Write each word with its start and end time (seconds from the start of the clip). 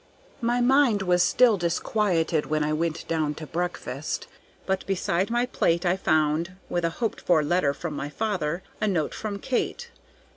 My 0.41 0.61
mind 0.61 1.03
was 1.03 1.21
still 1.21 1.57
disquieted 1.57 2.47
when 2.47 2.63
I 2.63 2.73
went 2.73 3.07
down 3.07 3.35
to 3.35 3.45
breakfast; 3.45 4.25
but 4.65 4.83
beside 4.87 5.29
my 5.29 5.45
plate 5.45 5.85
I 5.85 5.95
found, 5.95 6.53
with 6.69 6.83
a 6.83 6.89
hoped 7.05 7.21
for 7.21 7.43
letter 7.43 7.71
from 7.75 7.93
my 7.93 8.09
father, 8.09 8.63
a 8.81 8.87
note 8.87 9.13
from 9.13 9.37
Kate. 9.37 9.91